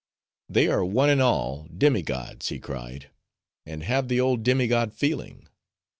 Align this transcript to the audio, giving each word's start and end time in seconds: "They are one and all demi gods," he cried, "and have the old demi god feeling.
"They 0.49 0.67
are 0.67 0.83
one 0.83 1.11
and 1.11 1.21
all 1.21 1.65
demi 1.67 2.01
gods," 2.01 2.49
he 2.49 2.57
cried, 2.59 3.11
"and 3.67 3.83
have 3.83 4.07
the 4.07 4.19
old 4.19 4.41
demi 4.41 4.65
god 4.65 4.93
feeling. 4.95 5.47